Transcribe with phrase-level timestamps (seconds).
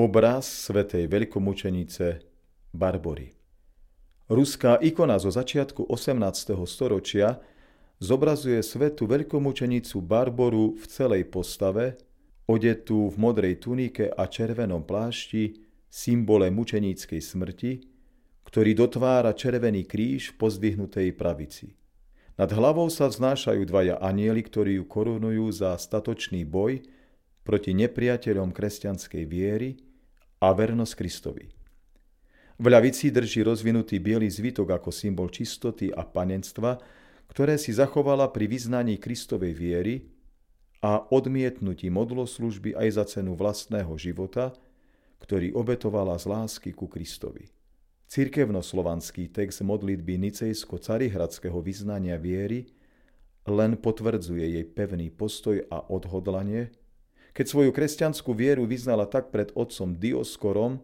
[0.00, 2.24] Obraz svätej veľkomučenice
[2.72, 3.36] Barbory.
[4.32, 6.56] Ruská ikona zo začiatku 18.
[6.64, 7.36] storočia
[8.00, 12.00] zobrazuje svetu veľkomučenicu Barboru v celej postave,
[12.48, 17.72] odetú v modrej tunike a červenom plášti, symbole mučeníckej smrti,
[18.48, 21.76] ktorý dotvára červený kríž v pozdvihnutej pravici.
[22.40, 26.80] Nad hlavou sa vznášajú dvaja anieli, ktorí ju korunujú za statočný boj
[27.44, 29.89] proti nepriateľom kresťanskej viery
[30.40, 31.46] a vernosť Kristovi.
[32.60, 36.76] V ľavici drží rozvinutý biely zvitok ako symbol čistoty a panenstva,
[37.32, 39.94] ktoré si zachovala pri vyznaní Kristovej viery
[40.84, 44.52] a odmietnutí modloslužby aj za cenu vlastného života,
[45.20, 47.48] ktorý obetovala z lásky ku Kristovi.
[48.10, 52.66] Cirkevnoslovanský text modlitby nicejsko-carihradského vyznania viery
[53.46, 56.74] len potvrdzuje jej pevný postoj a odhodlanie,
[57.30, 60.82] keď svoju kresťanskú vieru vyznala tak pred otcom Dioskorom,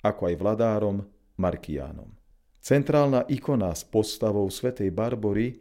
[0.00, 0.96] ako aj vladárom
[1.36, 2.12] Markiánom.
[2.60, 5.60] Centrálna ikona s postavou svätej Barbory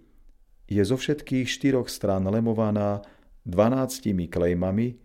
[0.67, 3.02] je zo všetkých štyroch strán lemovaná
[3.48, 5.00] dvanáctimi klejmami,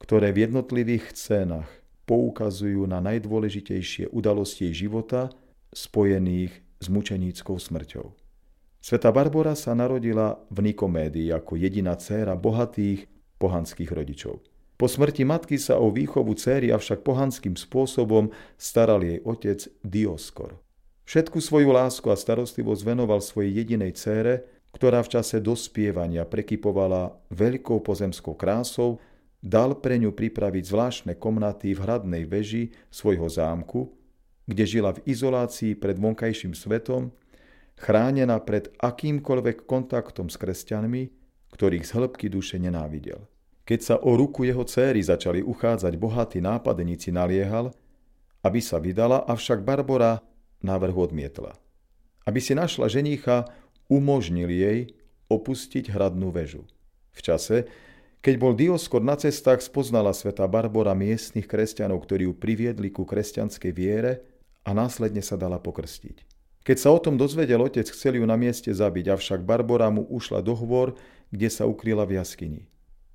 [0.00, 1.68] ktoré v jednotlivých scénach
[2.08, 5.28] poukazujú na najdôležitejšie udalosti života
[5.70, 8.06] spojených s mučeníckou smrťou.
[8.80, 14.40] Sveta Barbora sa narodila v Nikomédii ako jediná dcéra bohatých pohanských rodičov.
[14.76, 18.28] Po smrti matky sa o výchovu céry avšak pohanským spôsobom
[18.60, 20.60] staral jej otec Dioskor.
[21.08, 24.44] Všetku svoju lásku a starostlivosť venoval svojej jedinej cére,
[24.76, 29.00] ktorá v čase dospievania prekypovala veľkou pozemskou krásou,
[29.40, 33.96] dal pre ňu pripraviť zvláštne komnaty v hradnej veži svojho zámku,
[34.44, 37.14] kde žila v izolácii pred vonkajším svetom,
[37.80, 41.02] chránená pred akýmkoľvek kontaktom s kresťanmi,
[41.54, 43.24] ktorých z hĺbky duše nenávidel.
[43.66, 47.74] Keď sa o ruku jeho céry začali uchádzať bohatí nápadníci, naliehal,
[48.46, 50.22] aby sa vydala, avšak Barbora
[50.62, 51.58] návrh odmietla.
[52.22, 53.50] Aby si našla ženícha,
[53.90, 54.94] umožnil jej
[55.26, 56.62] opustiť hradnú väžu.
[57.10, 57.66] V čase,
[58.22, 63.72] keď bol Dioskor na cestách, spoznala sveta Barbora miestnych kresťanov, ktorí ju priviedli ku kresťanskej
[63.74, 64.22] viere
[64.62, 66.22] a následne sa dala pokrstiť.
[66.66, 70.42] Keď sa o tom dozvedel otec, chcel ju na mieste zabiť, avšak Barbora mu ušla
[70.42, 70.94] do hôr,
[71.34, 72.62] kde sa ukryla v jaskyni.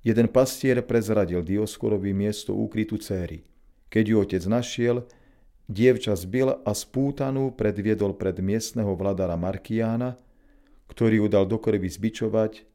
[0.02, 3.46] Jeden pastier prezradil Dioskorovi miesto úkrytu céry.
[3.86, 5.06] Keď ju otec našiel,
[5.70, 10.18] dievča zbil a spútanú predviedol pred miestneho vladára Markiána,
[10.90, 12.66] ktorý ju dal do krvi zbičovať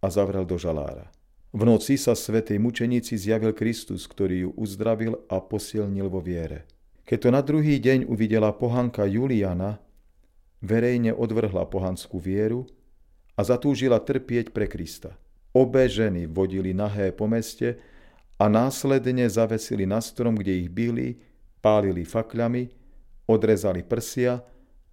[0.00, 1.12] a zavrel do žalára.
[1.52, 6.64] V noci sa svetej mučenici zjavil Kristus, ktorý ju uzdravil a posilnil vo viere.
[7.04, 9.82] Keď to na druhý deň uvidela pohanka Juliana,
[10.62, 12.70] verejne odvrhla pohanskú vieru
[13.36, 15.18] a zatúžila trpieť pre Krista.
[15.50, 17.82] Obe ženy vodili nahé po meste
[18.38, 21.18] a následne zavesili na strom, kde ich byli,
[21.58, 22.70] pálili fakľami,
[23.26, 24.38] odrezali prsia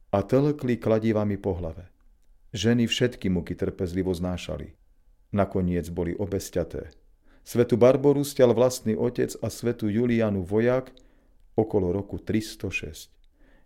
[0.10, 1.88] a tlkli kladivami po hlave.
[2.58, 4.74] Ženy všetky muky trpezlivo znášali.
[5.36, 6.90] Nakoniec boli obe sťaté.
[7.48, 10.92] Svetu Barboru stial vlastný otec a svetu Julianu vojak
[11.56, 13.14] okolo roku 306.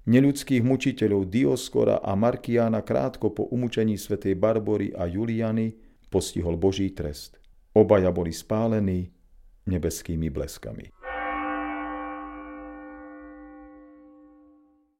[0.05, 5.77] Neľudských mučiteľov Dioskora a Markiána krátko po umúčení svetej Barbory a Juliany
[6.11, 7.39] postihol Boží trest.
[7.71, 9.07] Obaja boli spálení
[9.65, 11.00] nebeskými bleskami.